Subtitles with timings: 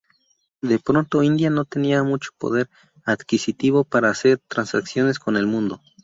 [0.63, 2.71] De pronto India no tenía mucho poder
[3.05, 5.79] adquisitivo para hacer transacciones con el mundo.